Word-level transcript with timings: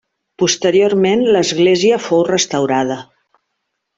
Posteriorment 0.43 1.21
l'església 1.35 2.01
fou 2.07 2.25
restaurada. 2.31 3.01